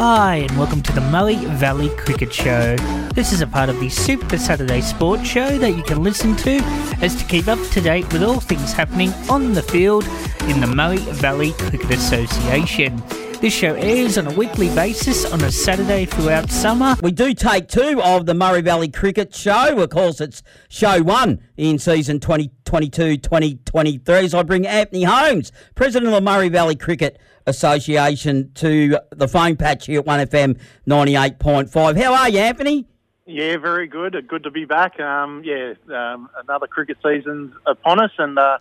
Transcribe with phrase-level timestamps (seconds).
[0.00, 2.76] Hi, and welcome to the Murray Valley Cricket Show.
[3.14, 6.60] This is a part of the Super Saturday Sports Show that you can listen to
[7.02, 10.04] as to keep up to date with all things happening on the field
[10.42, 13.02] in the Murray Valley Cricket Association.
[13.40, 16.96] This show airs on a weekly basis on a Saturday throughout summer.
[17.00, 19.80] We do take two of the Murray Valley Cricket Show.
[19.80, 24.28] Of course, it's show one in season 2022 2023.
[24.28, 29.54] So I bring Anthony Holmes, President of the Murray Valley Cricket Association, to the phone
[29.54, 30.58] patch here at 1FM
[30.88, 31.96] 98.5.
[31.96, 32.88] How are you, Anthony?
[33.24, 34.16] Yeah, very good.
[34.26, 34.98] Good to be back.
[34.98, 38.58] Um, yeah, um, another cricket season's upon us, and uh,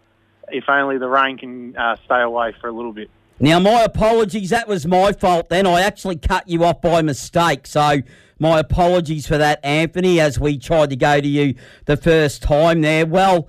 [0.49, 3.09] if only the rain can uh, stay away for a little bit.
[3.39, 4.49] Now, my apologies.
[4.49, 5.67] That was my fault then.
[5.67, 7.67] I actually cut you off by mistake.
[7.67, 8.01] So,
[8.39, 11.55] my apologies for that, Anthony, as we tried to go to you
[11.85, 13.05] the first time there.
[13.05, 13.47] Well,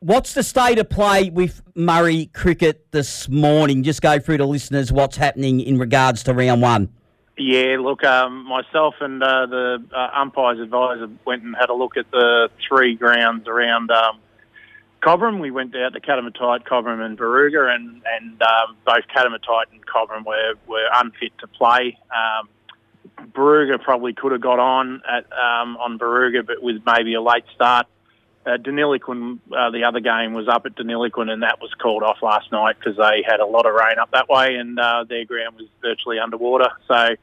[0.00, 3.82] what's the state of play with Murray cricket this morning?
[3.82, 6.90] Just go through to listeners what's happening in regards to round one.
[7.38, 11.96] Yeah, look, um, myself and uh, the uh, umpires advisor went and had a look
[11.96, 14.18] at the three grounds around um,
[15.02, 15.40] Cobram.
[15.40, 20.24] We went out to Katamatite, Cobram and Barooga, and, and um, both Katamatite and Cobram
[20.24, 21.98] were, were unfit to play.
[22.10, 22.48] Um,
[23.32, 27.44] Barooga probably could have got on at um, on Barooga, but with maybe a late
[27.54, 27.86] start.
[28.44, 32.18] Uh, Deniliquin, uh, the other game was up at Deniliquin, and that was called off
[32.22, 35.24] last night because they had a lot of rain up that way, and uh, their
[35.24, 36.68] ground was virtually underwater.
[36.88, 37.14] So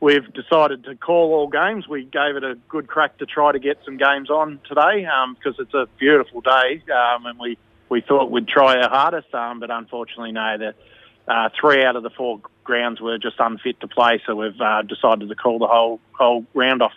[0.00, 1.88] we've decided to call all games.
[1.88, 5.58] We gave it a good crack to try to get some games on today because
[5.58, 9.60] um, it's a beautiful day, um, and we, we thought we'd try our hardest, um,
[9.60, 10.56] but unfortunately, no.
[10.58, 10.74] The
[11.32, 14.82] uh, three out of the four grounds were just unfit to play, so we've uh,
[14.82, 16.92] decided to call the whole whole round off.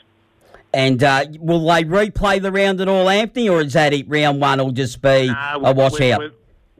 [0.74, 4.08] And uh, will they replay the round at all, Anthony, or is that it?
[4.08, 6.20] Round one will just be a washout?
[6.20, 6.32] We've,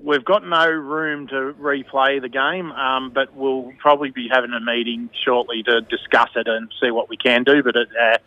[0.04, 4.60] we've got no room to replay the game, um, but we'll probably be having a
[4.60, 7.64] meeting shortly to discuss it and see what we can do.
[7.64, 8.18] But it, uh,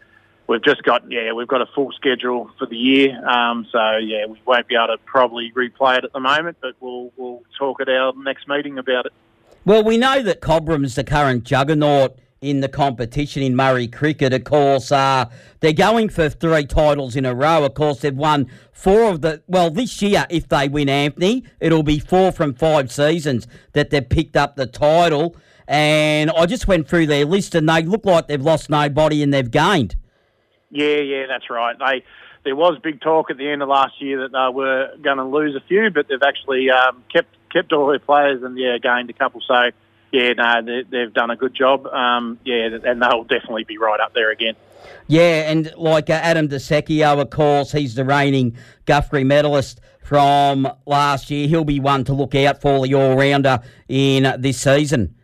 [0.46, 4.26] we've just got yeah, we've got a full schedule for the year, um, so yeah,
[4.26, 7.80] we won't be able to probably replay it at the moment, but we'll we'll talk
[7.80, 9.12] at our next meeting about it.
[9.64, 14.32] Well, we know that Cobram's the current juggernaut in the competition in Murray cricket.
[14.32, 17.64] Of course, uh, they're going for three titles in a row.
[17.64, 19.42] Of course, they've won four of the.
[19.46, 24.08] Well, this year, if they win Anthony, it'll be four from five seasons that they've
[24.08, 25.36] picked up the title.
[25.66, 29.32] And I just went through their list, and they look like they've lost nobody and
[29.32, 29.96] they've gained.
[30.70, 31.76] Yeah, yeah, that's right.
[31.78, 32.04] They
[32.44, 35.24] there was big talk at the end of last year that they were going to
[35.24, 39.08] lose a few, but they've actually um, kept kept all their players and yeah, gained
[39.08, 39.40] a couple.
[39.40, 39.70] So
[40.14, 41.88] yeah, no, they, have done a good job.
[41.88, 44.54] Um, yeah, and they'll definitely be right up there again.
[45.08, 51.32] Yeah, and like uh, Adam DeSecchio, of course, he's the reigning Guthrie medalist from last
[51.32, 51.48] year.
[51.48, 53.58] He'll be one to look out for, the all-rounder
[53.88, 55.16] in this season.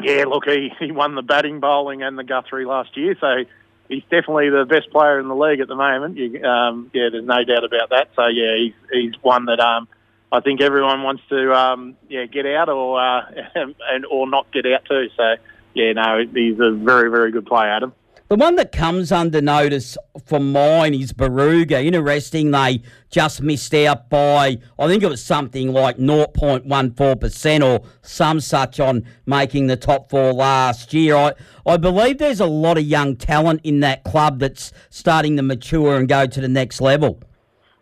[0.00, 3.44] Yeah, look, he, he won the batting, bowling and the Guthrie last year, so
[3.88, 6.16] he's definitely the best player in the league at the moment.
[6.16, 8.10] You, um, yeah, there's no doubt about that.
[8.14, 9.88] So, yeah, he's, he's one that um,
[10.30, 13.22] I think everyone wants to um, yeah get out or uh,
[13.54, 15.08] and or not get out too.
[15.16, 15.34] So
[15.74, 17.92] yeah, no, he's a very very good player, Adam.
[18.28, 19.96] The one that comes under notice
[20.26, 21.82] for mine is Barooga.
[21.82, 28.40] Interesting, they just missed out by, I think it was something like 0.14% or some
[28.40, 31.16] such on making the top four last year.
[31.16, 31.32] I,
[31.64, 35.96] I believe there's a lot of young talent in that club that's starting to mature
[35.96, 37.22] and go to the next level.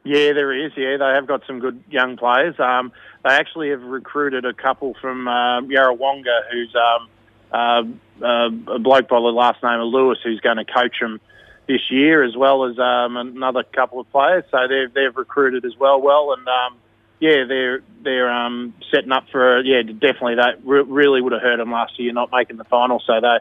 [0.07, 0.71] Yeah, there is.
[0.77, 2.55] Yeah, they have got some good young players.
[2.61, 2.93] Um,
[3.25, 7.09] they actually have recruited a couple from uh, Yarrawonga, who's um,
[7.51, 11.21] uh, uh, a bloke by the last name of Lewis, who's going to coach them
[11.67, 14.45] this year, as well as um, another couple of players.
[14.53, 16.01] So they've they've recruited as well.
[16.01, 16.79] Well, and um,
[17.19, 20.37] yeah, they're they're um, setting up for yeah, definitely.
[20.37, 23.03] That re- really would have hurt them last year not making the final.
[23.05, 23.39] So they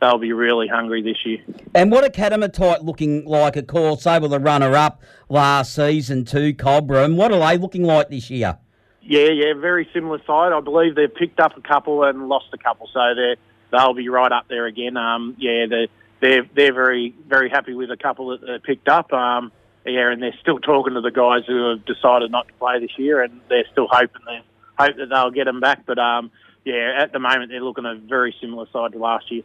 [0.00, 1.38] they'll be really hungry this year.
[1.74, 3.56] And what are Katamatite looking like?
[3.56, 7.16] Of course, they were the runner-up last season to Cobram.
[7.16, 8.58] What are they looking like this year?
[9.02, 10.52] Yeah, yeah, very similar side.
[10.52, 13.36] I believe they've picked up a couple and lost a couple, so they
[13.70, 14.96] they'll be right up there again.
[14.96, 15.88] Um, yeah, they
[16.20, 19.12] they're they're very very happy with a couple that they picked up.
[19.12, 19.52] Um,
[19.84, 22.98] yeah, and they're still talking to the guys who have decided not to play this
[22.98, 24.40] year, and they're still hoping they
[24.76, 25.86] hope that they'll get them back.
[25.86, 26.32] But um,
[26.64, 29.44] yeah, at the moment they're looking a very similar side to last year.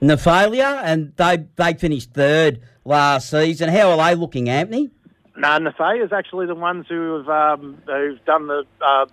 [0.00, 3.68] Nathalia, and they they finished third last season.
[3.68, 4.90] How are they looking, Anthony?
[5.36, 9.06] No, Nathalia is actually the ones who have um, who've done the uh,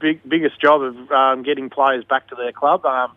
[0.00, 2.84] big, biggest job of um, getting players back to their club.
[2.84, 3.12] Um,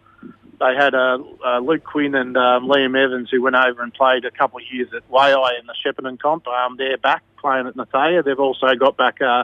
[0.60, 4.24] they had uh, uh, Luke Quinn and um, Liam Evans who went over and played
[4.24, 6.48] a couple of years at Waaia in the Shepparton comp.
[6.48, 8.24] Um, they're back playing at Nathalia.
[8.24, 9.44] They've also got back uh,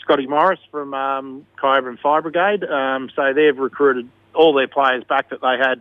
[0.00, 2.64] Scotty Morris from um, Kyabram Fire Brigade.
[2.64, 5.80] Um, so they've recruited all their players back that they had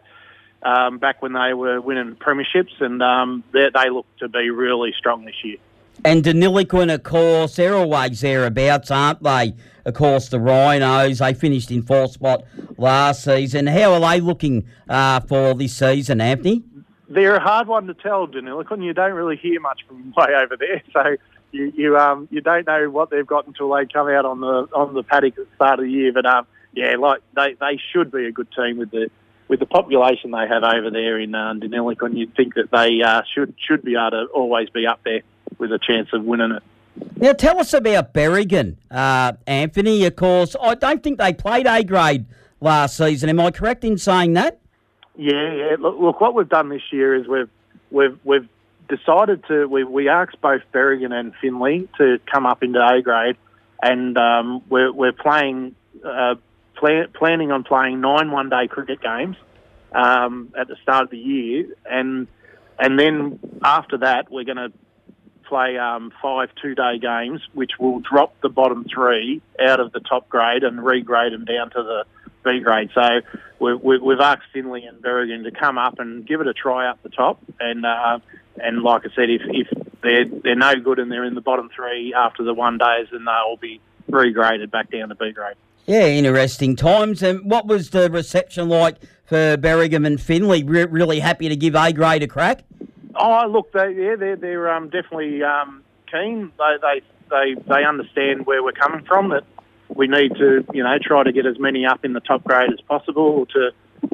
[0.64, 4.94] um, back when they were winning premierships, and um, they, they look to be really
[4.98, 5.58] strong this year.
[6.06, 9.54] And Deniliquin, of course, they're always thereabouts, aren't they?
[9.86, 12.44] Of course, the Rhinos, they finished in fourth spot
[12.78, 13.68] last season.
[13.68, 16.64] How are they looking uh, for this season, Anthony?
[17.10, 18.84] They're a hard one to tell, Deniliquin.
[18.84, 21.18] You don't really hear much from way over there, so
[21.52, 24.68] you you um you don't know what they've got until they come out on the
[24.74, 26.14] on the paddock at the start of the year.
[26.14, 29.10] But um yeah, like they, they should be a good team with the
[29.50, 32.16] with the population they have over there in uh, Deniliquin.
[32.16, 35.22] You'd think that they uh, should should be able to always be up there
[35.57, 36.63] with a chance of winning it.
[37.18, 40.06] Now tell us about Berrigan, uh, Anthony.
[40.06, 42.25] Of course, I don't think they played A grade
[42.62, 43.30] last season.
[43.30, 44.60] Am I correct in saying that?
[45.18, 45.75] Yeah, yeah.
[45.80, 47.50] Look, look what we've done this year is we've
[47.92, 48.48] we've we've
[48.88, 53.38] decided to we, we asked both Berrigan and Finley to come up into A grade,
[53.81, 55.75] and um, we're we're playing
[56.06, 56.36] uh,
[56.80, 59.36] plan, planning on playing nine one day cricket games
[59.92, 62.28] um, at the start of the year, and
[62.80, 64.72] and then after that we're going to
[65.46, 70.00] play um, five two day games, which will drop the bottom three out of the
[70.00, 72.06] top grade and regrade them down to the
[72.44, 72.90] B grade.
[72.94, 73.22] So
[73.60, 77.02] we've, we've asked Finley and Berrigan to come up and give it a try up
[77.04, 78.20] the top, and uh,
[78.58, 79.68] and like I said, if, if
[80.02, 83.26] they're they're no good and they're in the bottom three after the one days, then
[83.26, 85.56] they'll be regraded back down to B grade.
[85.90, 87.24] Yeah, interesting times.
[87.24, 90.64] And what was the reception like for Berrigan and Finley?
[90.64, 92.64] Re- really happy to give A grade a crack.
[93.16, 96.52] Oh, look, they, yeah, they're they're um, definitely um, keen.
[96.60, 97.02] They, they
[97.32, 99.30] they they understand where we're coming from.
[99.30, 99.46] That
[99.88, 102.72] we need to, you know, try to get as many up in the top grade
[102.72, 103.72] as possible to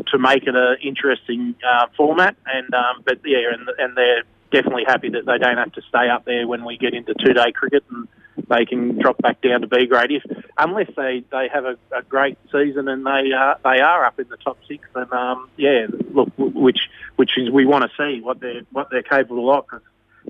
[0.07, 2.38] to make it an interesting uh, format.
[2.45, 6.07] And um, but yeah, and and they're definitely happy that they don't have to stay
[6.07, 8.07] up there when we get into two day cricket and
[8.50, 10.24] they can drop back down to B grade if
[10.57, 14.27] unless they, they have a, a great season and they uh, they are up in
[14.30, 18.39] the top six then um, yeah look which which is we want to see what
[18.39, 19.65] they're what they're capable of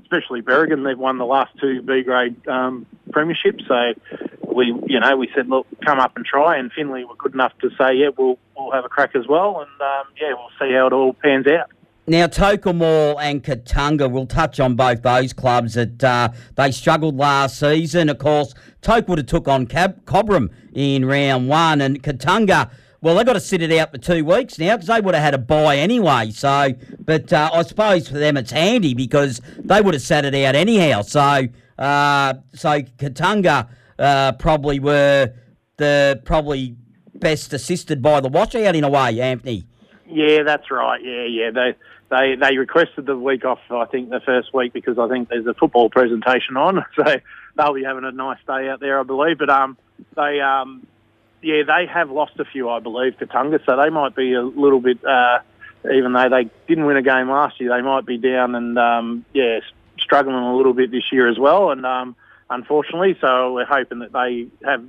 [0.02, 3.94] especially Berrigan they've won the last two B grade um, premierships so
[4.54, 7.52] we you know we said look come up and try and Finley were good enough
[7.60, 10.72] to say yeah we'll we'll have a crack as well and um, yeah we'll see
[10.74, 11.70] how it all pans out.
[12.08, 17.58] Now, Tocumwal and Katunga, we'll touch on both those clubs that uh, they struggled last
[17.58, 18.08] season.
[18.08, 22.70] Of course, Toke would have took on Cab- Cobram in round one, and Katunga,
[23.00, 25.24] well, they've got to sit it out for two weeks now because they would have
[25.24, 26.30] had a buy anyway.
[26.30, 30.34] So, but uh, I suppose for them it's handy because they would have sat it
[30.34, 31.02] out anyhow.
[31.02, 33.68] So, uh, so Katunga
[33.98, 35.32] uh, probably were
[35.76, 36.76] the probably
[37.16, 39.66] best assisted by the washout in a way, Anthony.
[40.16, 40.98] Yeah, that's right.
[41.04, 41.50] Yeah, yeah.
[41.50, 41.74] They
[42.08, 43.58] they they requested the week off.
[43.70, 47.04] I think the first week because I think there's a football presentation on, so
[47.54, 49.36] they'll be having a nice day out there, I believe.
[49.36, 49.76] But um,
[50.16, 50.86] they um,
[51.42, 54.80] yeah, they have lost a few, I believe, Katunga, so they might be a little
[54.80, 55.04] bit.
[55.04, 55.40] Uh,
[55.84, 59.26] even though they didn't win a game last year, they might be down and um,
[59.34, 59.60] yeah,
[59.98, 61.72] struggling a little bit this year as well.
[61.72, 62.16] And um,
[62.48, 64.82] unfortunately, so we're hoping that they have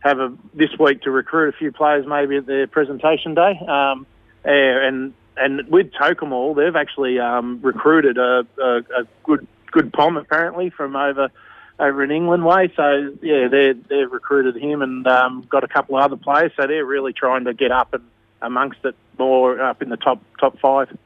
[0.00, 3.56] have a, this week to recruit a few players maybe at their presentation day.
[3.68, 4.04] Um,
[4.44, 10.70] and and with Tocumwal, they've actually um, recruited a, a, a, good good pom apparently
[10.70, 11.30] from over
[11.78, 12.72] over in England way.
[12.76, 16.52] So yeah, they they've recruited him and um, got a couple of other players.
[16.56, 18.04] So they're really trying to get up and
[18.42, 20.96] amongst it more up in the top top five.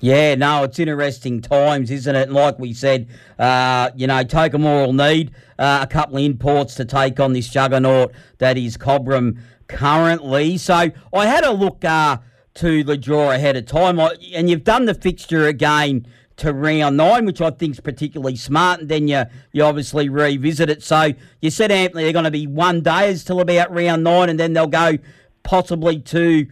[0.00, 2.28] Yeah, no, it's interesting times, isn't it?
[2.28, 6.76] And like we said, uh, you know, Tocumwal will need uh, a couple of imports
[6.76, 10.56] to take on this juggernaut that is Cobram currently.
[10.56, 11.84] So I had a look.
[11.84, 12.18] Uh,
[12.58, 13.98] to the draw ahead of time.
[13.98, 16.06] And you've done the fixture again
[16.38, 18.80] to round nine, which I think is particularly smart.
[18.80, 20.82] And then you you obviously revisit it.
[20.82, 24.38] So you said, Anthony, they're going to be one days till about round nine, and
[24.40, 24.98] then they'll go
[25.42, 26.46] possibly to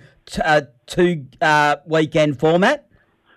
[0.44, 2.88] uh, two uh, weekend format.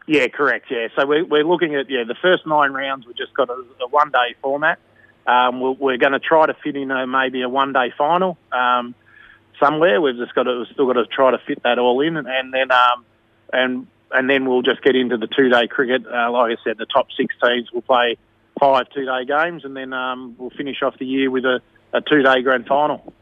[0.07, 0.67] Yeah, correct.
[0.71, 3.05] Yeah, so we're, we're looking at yeah the first nine rounds.
[3.05, 4.79] We've just got a, a one day format.
[5.25, 8.38] Um, we're, we're, going to try to fit in a, maybe a one day final.
[8.51, 8.95] Um,
[9.59, 10.01] somewhere.
[10.01, 12.53] We've just got to, still got to try to fit that all in, and, and
[12.53, 13.05] then um,
[13.51, 16.05] and and then we'll just get into the two day cricket.
[16.05, 18.17] Uh, like I said, the top six teams will play
[18.59, 21.61] five two day games, and then um, we'll finish off the year with a,
[21.93, 23.13] a two day grand final.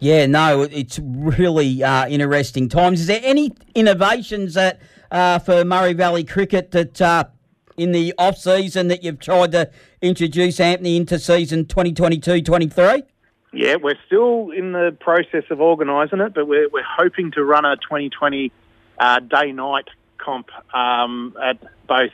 [0.00, 3.00] Yeah, no, it's really uh, interesting times.
[3.00, 7.24] Is there any innovations that uh, for Murray Valley cricket that uh,
[7.76, 9.70] in the off season that you've tried to
[10.00, 13.02] introduce Anthony into season 2022-23?
[13.52, 17.64] Yeah, we're still in the process of organising it, but we're, we're hoping to run
[17.64, 18.52] a 2020
[18.98, 19.88] uh, day-night
[20.18, 22.10] comp um, at both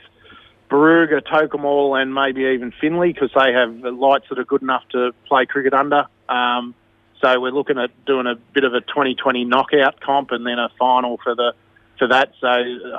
[0.69, 5.11] Barooga, Tocumwal and maybe even Finley because they have lights that are good enough to
[5.27, 6.05] play cricket under.
[6.29, 6.73] Um,
[7.21, 10.69] so we're looking at doing a bit of a 2020 knockout comp and then a
[10.77, 11.53] final for the
[11.97, 12.33] for that.
[12.41, 12.47] So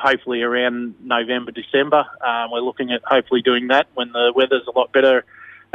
[0.00, 4.78] hopefully around November, December, um, we're looking at hopefully doing that when the weather's a
[4.78, 5.24] lot better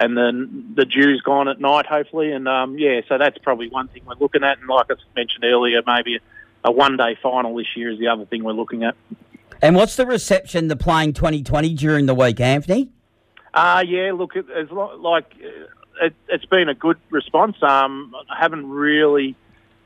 [0.01, 2.31] and then the dew's gone at night, hopefully.
[2.31, 4.57] And um, yeah, so that's probably one thing we're looking at.
[4.57, 6.19] And like I mentioned earlier, maybe
[6.63, 8.95] a, one-day final this year is the other thing we're looking at.
[9.61, 12.89] And what's the reception to playing 2020 during the week, Anthony?
[13.53, 15.35] Uh, yeah, look, it, it's like
[16.01, 17.61] it, has been a good response.
[17.61, 19.35] Um, I haven't really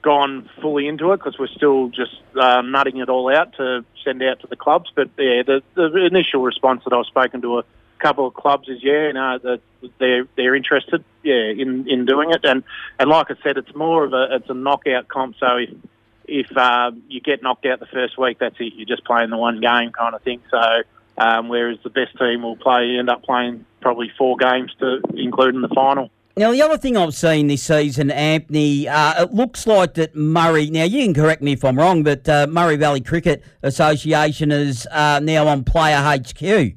[0.01, 4.23] gone fully into it because we're still just uh, nutting it all out to send
[4.23, 4.89] out to the clubs.
[4.95, 7.63] But yeah, the, the initial response that I've spoken to a
[8.05, 9.59] couple of clubs is yeah, no,
[9.99, 12.41] they're they're interested, yeah, in, in doing it.
[12.43, 12.63] And
[12.99, 15.35] and like I said, it's more of a it's a knockout comp.
[15.39, 15.69] So if
[16.27, 18.73] if uh, you get knocked out the first week, that's it.
[18.75, 20.41] You're just playing the one game kind of thing.
[20.51, 20.83] So
[21.17, 25.55] um, whereas the best team will play end up playing probably four games to include
[25.55, 26.11] in the final.
[26.37, 30.69] Now, the other thing I've seen this season, Anthony, uh, it looks like that Murray,
[30.69, 34.85] now you can correct me if I'm wrong, but uh, Murray Valley Cricket Association is
[34.91, 36.75] uh, now on Player HQ.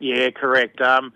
[0.00, 0.80] Yeah, correct.
[0.80, 1.12] Um,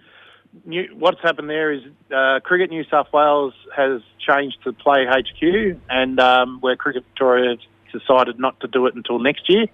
[0.64, 1.82] new, what's happened there is
[2.14, 7.56] uh, Cricket New South Wales has changed to Play HQ, and um, where Cricket Victoria
[7.56, 9.66] has decided not to do it until next year.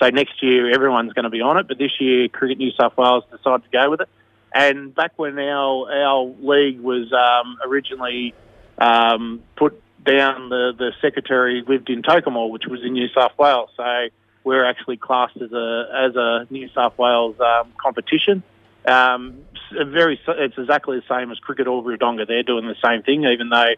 [0.00, 2.96] So next year everyone's going to be on it, but this year Cricket New South
[2.96, 4.08] Wales decided to go with it.
[4.52, 8.34] And back when our our league was um, originally
[8.78, 13.70] um, put down, the the secretary lived in Tocumwal, which was in New South Wales.
[13.76, 14.08] So
[14.44, 18.42] we're actually classed as a as a New South Wales um, competition.
[18.86, 22.26] Um, very, it's exactly the same as Cricket Albury Wodonga.
[22.26, 23.72] They're doing the same thing, even though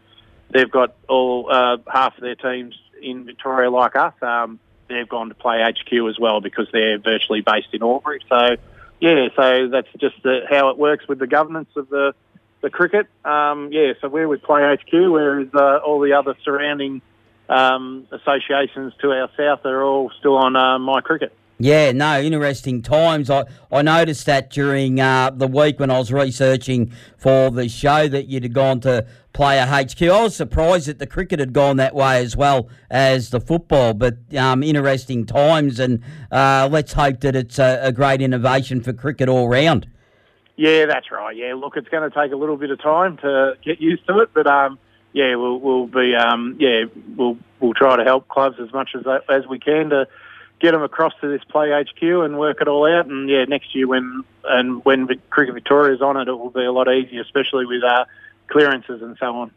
[0.50, 4.14] they've got all uh, half of their teams in Victoria like us.
[4.22, 4.58] Um,
[4.88, 8.20] they've gone to play HQ as well because they're virtually based in Albury.
[8.28, 8.56] So
[9.00, 12.14] yeah, so that's just the, how it works with the governance of the
[12.62, 13.06] the cricket.
[13.24, 17.02] Um, yeah, so we're with Play HQ, whereas uh, all the other surrounding
[17.48, 21.32] um, associations to our south are all still on uh, My Cricket.
[21.58, 23.30] Yeah, no, interesting times.
[23.30, 28.08] I, I noticed that during uh, the week when I was researching for the show
[28.08, 30.02] that you'd gone to play Player HQ.
[30.02, 33.94] I was surprised that the cricket had gone that way as well as the football,
[33.94, 38.92] but um, interesting times, and uh, let's hope that it's a, a great innovation for
[38.94, 39.88] cricket all round.
[40.56, 41.36] Yeah, that's right.
[41.36, 44.20] Yeah, look, it's going to take a little bit of time to get used to
[44.20, 44.78] it, but um,
[45.12, 46.84] yeah, we'll, we'll be um, yeah,
[47.14, 50.08] we'll we'll try to help clubs as much as as we can to
[50.60, 53.06] get them across to this Play HQ and work it all out.
[53.06, 56.64] And yeah, next year when and when Cricket Victoria is on it, it will be
[56.64, 58.04] a lot easier, especially with uh,
[58.48, 59.50] clearances and so on.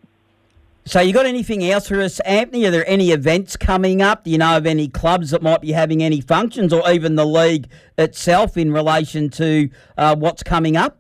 [0.86, 2.66] So, you got anything else for us, Anthony?
[2.66, 4.24] Are there any events coming up?
[4.24, 7.26] Do you know of any clubs that might be having any functions, or even the
[7.26, 10.98] league itself in relation to uh, what's coming up?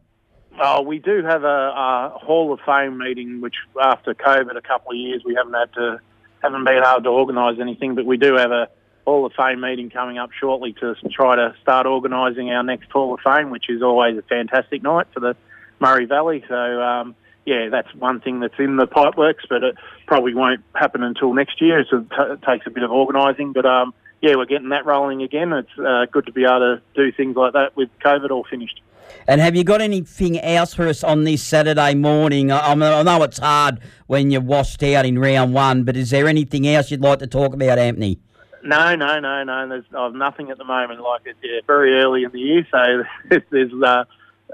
[0.61, 4.91] Oh, we do have a, a, Hall of Fame meeting, which after COVID, a couple
[4.91, 5.99] of years, we haven't had to
[6.43, 8.69] haven't been able to organise anything, but we do have a
[9.05, 13.13] Hall of Fame meeting coming up shortly to try to start organising our next Hall
[13.13, 15.35] of Fame, which is always a fantastic night for the
[15.79, 16.43] Murray Valley.
[16.47, 17.15] So, um,
[17.45, 19.75] yeah, that's one thing that's in the pipeworks, but it
[20.05, 21.85] probably won't happen until next year.
[21.89, 25.53] So it takes a bit of organising, but um, yeah, we're getting that rolling again.
[25.53, 28.81] It's uh, good to be able to do things like that with COVID all finished.
[29.27, 32.51] And have you got anything else for us on this Saturday morning?
[32.51, 36.27] I, I know it's hard when you're washed out in round one, but is there
[36.27, 38.19] anything else you'd like to talk about, Anthony?
[38.63, 39.69] No, no, no, no.
[39.69, 41.01] There's I've nothing at the moment.
[41.01, 43.03] Like it's yeah, very early in the year, so
[43.49, 44.05] there's uh,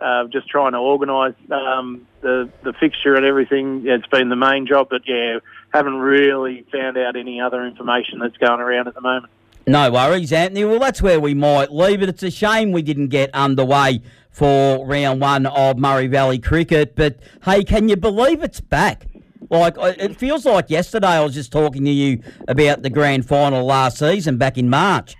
[0.01, 3.83] uh, just trying to organise um, the the fixture and everything.
[3.85, 5.39] It's been the main job, but yeah,
[5.73, 9.31] haven't really found out any other information that's going around at the moment.
[9.67, 10.63] No worries, Anthony.
[10.63, 12.09] Well, that's where we might leave it.
[12.09, 17.17] It's a shame we didn't get underway for round one of Murray Valley Cricket, but
[17.45, 19.07] hey, can you believe it's back?
[19.49, 23.65] Like it feels like yesterday I was just talking to you about the grand final
[23.65, 25.15] last season back in March.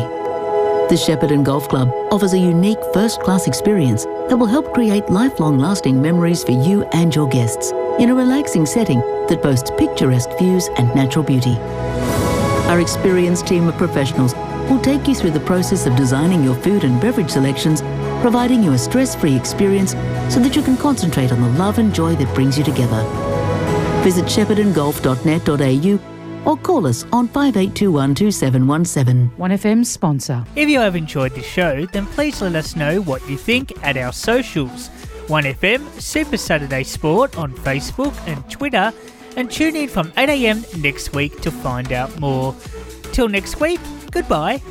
[0.89, 5.59] The Shepparton Golf Club offers a unique first class experience that will help create lifelong
[5.59, 10.69] lasting memories for you and your guests in a relaxing setting that boasts picturesque views
[10.77, 11.57] and natural beauty.
[12.69, 14.35] Our experienced team of professionals
[14.69, 17.83] will take you through the process of designing your food and beverage selections,
[18.21, 19.93] providing you a stress free experience
[20.33, 23.03] so that you can concentrate on the love and joy that brings you together.
[24.03, 29.31] Visit sheppartongolf.net.au or call us on 5821 2717.
[29.39, 30.45] 1FM sponsor.
[30.57, 33.97] If you have enjoyed the show, then please let us know what you think at
[33.97, 34.91] our socials.
[35.29, 38.93] 1FM Super Saturday Sport on Facebook and Twitter,
[39.37, 42.55] and tune in from 8am next week to find out more.
[43.13, 43.81] Till next week,
[44.15, 44.63] goodbye.